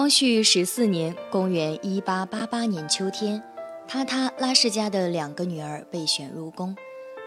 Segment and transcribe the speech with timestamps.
[0.00, 3.42] 光绪十四年（公元一八八八年）秋天，
[3.86, 6.74] 塔塔拉氏家的两个女儿被选入宫。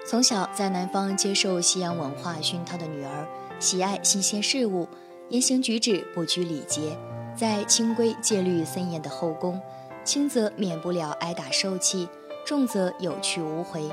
[0.07, 3.27] 从小在南方接受西洋文化熏陶的女儿，
[3.59, 4.87] 喜爱新鲜事物，
[5.29, 6.97] 言行举止不拘礼节。
[7.37, 9.61] 在清规戒律森严的后宫，
[10.03, 12.09] 轻则免不了挨打受气，
[12.43, 13.87] 重则有去无回。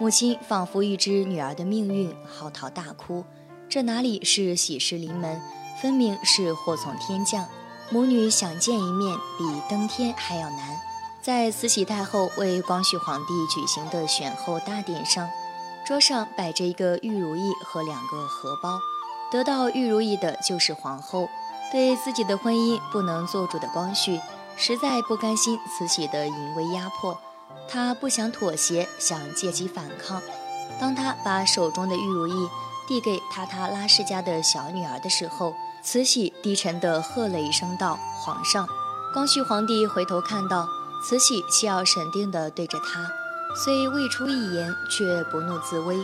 [0.00, 3.26] 母亲仿佛预知女儿的命运，嚎啕大哭。
[3.68, 5.38] 这哪里是喜事临门，
[5.82, 7.46] 分明是祸从天降。
[7.92, 10.80] 母女想见一面，比登天还要难。
[11.20, 15.28] 在慈禧太后为光绪皇帝举行的选后大典上，
[15.84, 18.80] 桌上摆着一个玉如意和两个荷包。
[19.30, 21.28] 得到玉如意的就是皇后。
[21.70, 24.20] 对自己的婚姻不能做主的光绪，
[24.56, 27.18] 实在不甘心慈禧的淫威压迫，
[27.68, 30.22] 他不想妥协，想借机反抗。
[30.80, 32.48] 当他把手中的玉如意
[32.88, 38.68] 递给塔塔拉氏家的小女儿的时候，慈禧低沉地喝了一声道：“皇上。”
[39.12, 40.66] 光绪皇帝回头看到
[41.04, 43.10] 慈禧，气傲神定地对着他，
[43.54, 45.96] 虽未出一言，却不怒自威。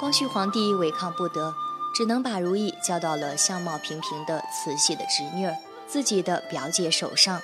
[0.00, 1.52] 光绪皇帝违抗不得，
[1.94, 5.54] 只能把如意交到了相貌平平的慈禧的侄女儿
[5.86, 7.40] 自己的表姐手上。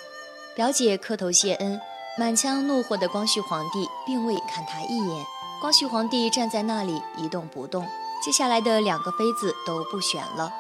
[0.55, 1.81] 表姐磕头谢恩，
[2.17, 5.27] 满腔怒火的光绪皇帝并未看她一眼。
[5.61, 7.87] 光绪皇帝站在那里一动不动，
[8.25, 10.51] 接下来的两个妃子都不选了。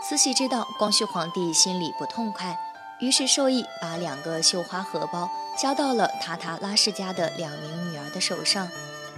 [0.00, 2.58] 慈禧知道光绪皇帝心里不痛快，
[3.00, 5.28] 于是授意把两个绣花荷包
[5.60, 8.68] 交到了塔塔拉氏家的两名女儿的手上，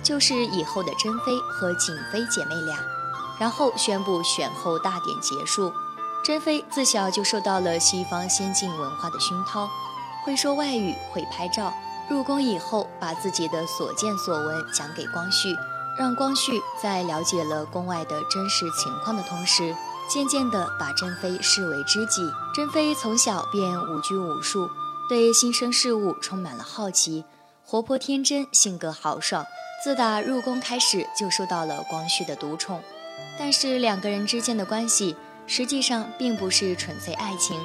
[0.03, 2.77] 就是以后的珍妃和瑾妃姐妹俩。
[3.39, 5.73] 然后宣布选后大典结束。
[6.25, 9.69] 珍妃自小就受到了西方先进文化的熏陶，
[10.25, 11.73] 会说外语，会拍照。
[12.09, 15.57] 入宫以后，把自己的所见所闻讲给光绪，
[15.97, 19.75] 让光绪在了解了宫外的真实情况的同时。
[20.11, 22.29] 渐渐地把珍妃视为知己。
[22.53, 24.69] 珍妃从小便无拘无束，
[25.09, 27.25] 对新生事物充满了好奇，
[27.65, 29.45] 活泼天真，性格豪爽。
[29.85, 32.83] 自打入宫开始，就受到了光绪的独宠。
[33.39, 35.15] 但是两个人之间的关系，
[35.47, 37.59] 实际上并不是纯粹爱情。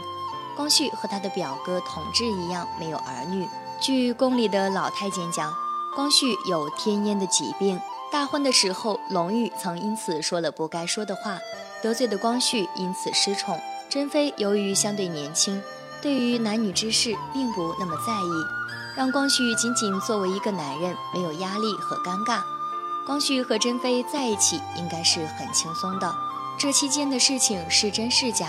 [0.56, 3.48] 光绪和他的表哥同治一样，没有儿女。
[3.82, 5.52] 据宫里的老太监讲，
[5.96, 7.82] 光绪有天烟的疾病。
[8.12, 11.40] 大婚的时候，隆裕曾因此说了不该说的话。
[11.82, 13.60] 得罪的光绪因此失宠，
[13.90, 15.62] 珍妃由于相对年轻，
[16.02, 22.42] 对于男女之事并不那么在意，让光绪仅仅作为一个男人没有压力和尴尬。
[23.06, 26.16] 光绪和珍妃在一起应该是很轻松的。
[26.58, 28.48] 这期间的事情是真是假，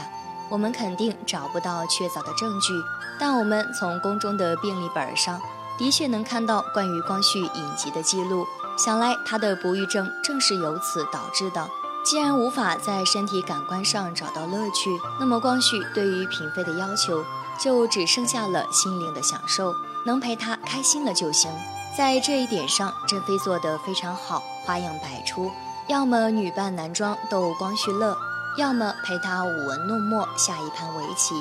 [0.48, 2.72] 我们肯定找不到确凿的证据，
[3.18, 5.38] 但我们从宫中的病历本上
[5.76, 8.46] 的确能看到关于光绪隐疾的记录，
[8.78, 11.68] 想来他的不育症正是由此导致的。
[12.06, 17.24] 既然无法在身体感官上找到乐趣，那么光绪对于嫔妃的要求
[17.58, 19.74] 就只剩下了心灵的享受，
[20.04, 21.50] 能陪她开心了就行。
[21.98, 25.50] 在这一点上，珍妃做得非常好，花样百出，
[25.88, 28.16] 要么女扮男装逗光绪乐，
[28.56, 31.34] 要么陪他舞文弄墨下一盘围棋。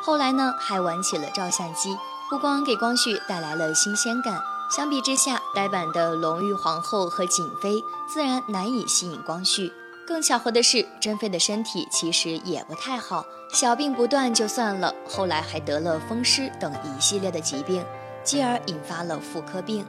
[0.00, 1.94] 后来呢，还玩起了照相机，
[2.30, 4.40] 不光给光绪带来了新鲜感，
[4.70, 9.70] 相比之下，呆板的隆裕皇后和瑾妃自然难以吸引光绪。
[10.06, 17.84] 更巧合的是，珍妃的身体其实也不太好，小病不断就算了，后来还得了风湿等一系列的疾病，
[18.22, 19.84] 继而引发了妇科病。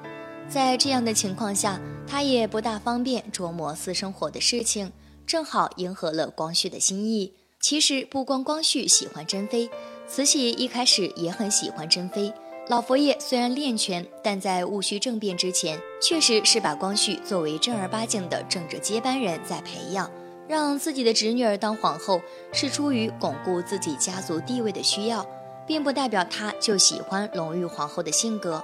[0.49, 4.91] 在这样的情况下，她也不大方便琢磨私生活的事情，
[5.25, 7.33] 正好迎合了光绪的心意。
[7.59, 9.69] 其实不光光绪喜欢珍妃，
[10.07, 12.33] 慈禧一开始也很喜欢珍妃。
[12.69, 20.11] 老佛爷虽然练拳，但在戊戌政变之前，确实是把光绪作为正儿八经的政治接班人在培养。
[20.49, 22.19] 让自己的侄女儿当皇后，
[22.51, 25.25] 是出于巩固自己家族地位的需要，
[25.65, 28.61] 并不代表他就喜欢隆裕皇后的性格。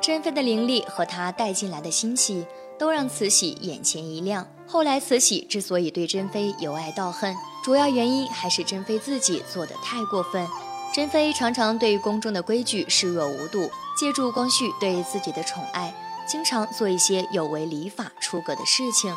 [0.00, 2.46] 珍妃的伶俐和她带进来的新气，
[2.78, 4.46] 都让慈禧眼前一亮。
[4.66, 10.46] 后来，慈禧之所以对珍妃由爱到恨，主要原因还是珍妃自己做的太过分。
[10.92, 15.94] 珍妃常常对宫中的规矩视若无睹，借助光绪对自己的宠爱，
[16.26, 19.16] 经常做一些有违礼法、出格的事情，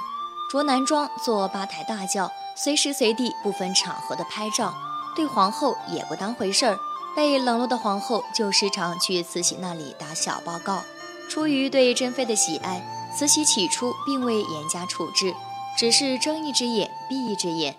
[0.49, 4.73] 着男装坐八抬大轿，随时随地不分场合的拍照，
[5.17, 6.79] 对皇后也不当回事儿。
[7.13, 10.81] 被冷落的皇后就时常去慈禧那里打小报告。
[11.29, 12.81] 出于对珍妃的喜爱，
[13.13, 15.35] 慈禧起初并未严加处置，
[15.77, 17.75] 只是睁一只眼闭一只眼。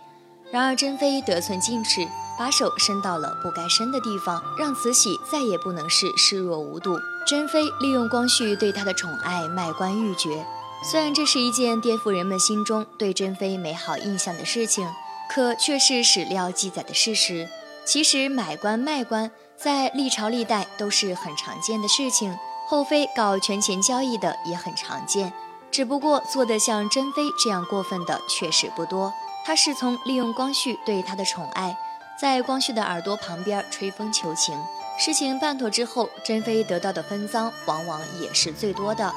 [0.51, 2.07] 然而珍妃得寸进尺。
[2.39, 6.99] 把手伸到了不该伸的地方，让慈禧再也不能是视若无睹。
[7.27, 10.47] 珍妃利用光绪对她的宠爱卖官鬻爵，
[10.85, 14.89] 虽然这是一件颠覆人们心中对珍妃美好印象的事情，
[15.29, 17.49] 可却是史料记载的事实。
[17.85, 22.37] 其实买官卖官在历朝历代都是很常见的事情，
[22.69, 25.33] 后妃搞权钱交易的也很常见，
[25.71, 29.13] 只不过做得像珍妃这样过分的确实不多。
[29.45, 31.77] 她是从利用光绪对她的宠爱，
[32.19, 34.59] 在光绪的耳朵旁边吹风求情。
[34.99, 39.13] 事情办妥之后，珍妃得到的分赃往往也是最多的。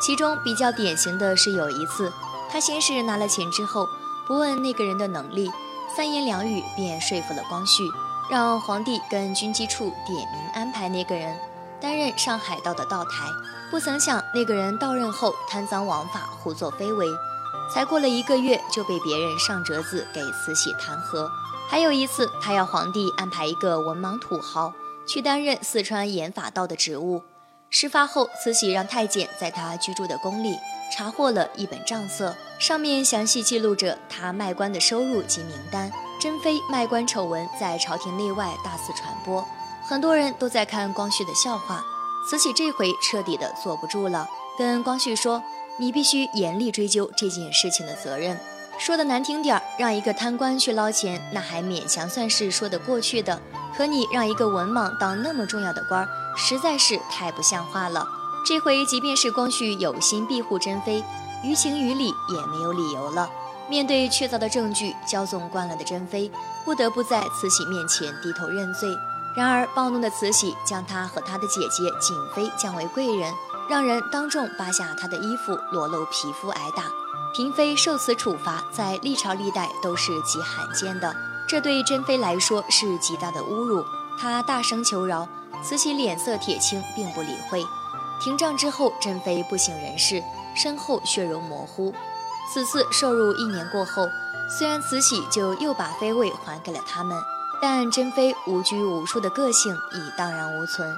[0.00, 2.12] 其中比较典型的是有一次，
[2.48, 3.86] 她先是拿了钱之后，
[4.26, 5.50] 不问那个人的能力，
[5.94, 7.82] 三言两语便说服了光绪。
[8.30, 11.34] 让皇帝跟军机处点名安排那个人
[11.80, 13.26] 担任上海道的道台，
[13.70, 17.06] 不曾想那个人到任后贪赃枉法、胡作非为，
[17.72, 21.28] 才过了一个月就被别人上折子给慈禧弹劾。
[21.68, 24.72] 还有一次，他要皇帝安排一个文盲土豪
[25.06, 27.22] 去担任四川盐法道的职务。
[27.70, 30.56] 事发后，慈禧让太监在他居住的宫里
[30.96, 35.92] 查获了一本账册，上面详细记录着他卖官的收入及名单。
[36.18, 39.46] 珍妃卖官丑闻在朝廷内外大肆传播，
[39.84, 41.84] 很多人都在看光绪的笑话。
[42.28, 44.26] 慈禧这回彻底的坐不住了，
[44.58, 45.42] 跟光绪说
[45.78, 48.38] ：“你必须严厉追究这件事情的责任。”
[48.78, 53.40] 说的难听点儿，让一个贪官去捞钱，那还勉强算是说得过去的。
[53.76, 58.06] 可你让一个文盲当那么重要的官儿，实在是太不像话了。
[58.46, 61.02] 这回即便是光绪有心庇护珍妃，
[61.42, 63.28] 于情于理也没有理由了。
[63.68, 66.30] 面对确凿的证据，骄纵惯了的珍妃
[66.64, 68.88] 不得不在慈禧面前低头认罪。
[69.36, 73.34] 然而，暴怒的慈禧将她和她的姐姐瑾妃降为贵人，
[73.68, 76.84] 让人当众扒下她的衣服，裸露皮肤挨打。
[77.34, 81.14] 嫔妃受此处罚，在历朝历代都是极罕见的，
[81.46, 83.84] 这对珍妃来说是极大的侮辱。
[84.18, 85.28] 她大声求饶，
[85.62, 87.64] 慈禧脸色铁青，并不理会。
[88.20, 90.22] 停杖之后，珍妃不省人事，
[90.56, 91.94] 身后血肉模糊。
[92.52, 94.08] 此次受辱一年过后，
[94.48, 97.16] 虽然慈禧就又把妃位还给了他们，
[97.60, 100.96] 但珍妃无拘无束的个性已荡然无存。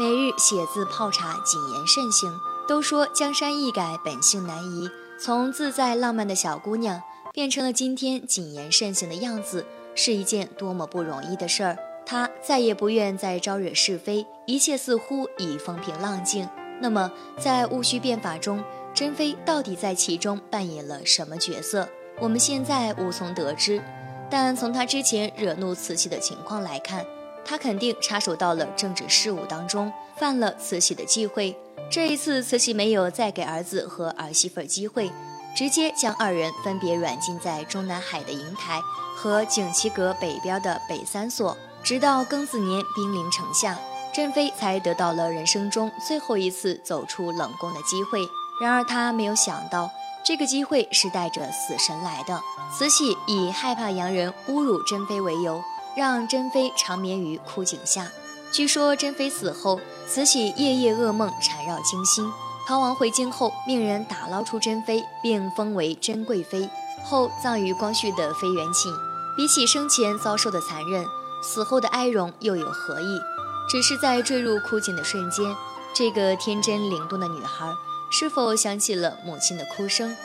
[0.00, 2.32] 每日写字泡茶，谨言慎行。
[2.66, 4.88] 都说江山易改，本性难移。
[5.22, 7.02] 从自在浪漫的小姑娘，
[7.34, 11.76] 变成了今天谨言慎行的样子，是一件多么不容易的事儿。
[12.06, 16.48] 她再也不愿再招惹是非，一切似乎已风平浪静。
[16.80, 18.64] 那么，在戊戌变法中，
[18.94, 21.86] 珍妃到底在其中扮演了什么角色？
[22.18, 23.82] 我们现在无从得知。
[24.30, 27.04] 但从她之前惹怒慈禧的情况来看，
[27.44, 31.56] 他肯定插手到了政治事务当中，犯了慈禧的忌讳。
[31.90, 35.10] 这一次，慈禧没有再给儿子和儿媳妇机会，
[35.56, 38.80] 直接将二人分别软禁在中南海的瀛台
[39.16, 43.76] 和景祺阁北边的北三所，直到庚子年兵临城下，
[44.14, 48.20] 珍妃才得到了人生中最后一次走出冷宫的机会。
[48.60, 49.90] 然而他没有想到，
[50.24, 52.40] 这个机会是带着死神来的。
[52.76, 55.60] 慈禧以害怕洋人侮辱珍妃为由，
[56.00, 58.10] 让珍妃长眠于枯井下。
[58.50, 62.24] 据说珍妃死后，慈禧夜夜噩梦缠绕惊心。
[62.66, 66.70] 逃亡回京后，命人打捞出珍妃，并封为珍贵妃，
[67.04, 68.90] 后葬于光绪的妃园寝。
[69.36, 71.04] 比起生前遭受的残忍，
[71.42, 73.20] 死后的哀荣又有何意？
[73.68, 75.54] 只是在坠入枯井的瞬间，
[75.92, 77.70] 这个天真灵动的女孩。
[78.10, 80.16] 是否想起了母亲的哭声？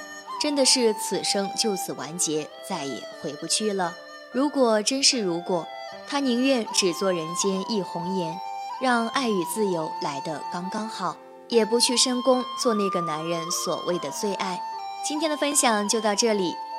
[0.42, 3.94] 真的是此生就此完结，再也回不去了。
[4.36, 5.66] 如果真是如果，
[6.10, 8.38] 他宁愿只做人间一红颜，
[8.82, 11.16] 让爱与自由来得刚刚好，
[11.48, 14.60] 也不去深宫做那个男人所谓的最爱。
[15.08, 16.54] 今天的分享就到这里。